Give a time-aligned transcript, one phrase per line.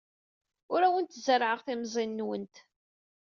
[0.73, 2.55] Ur awent-zerrɛeɣ timẓin-nwent.